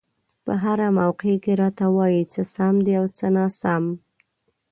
په 0.45 0.53
هره 0.63 0.87
موقع 0.99 1.33
کې 1.43 1.53
راته 1.61 1.85
وايي 1.95 2.23
څه 2.33 2.41
سم 2.55 2.75
دي 2.85 2.93
او 2.99 3.05
څه 3.17 3.25
ناسم. 3.35 3.83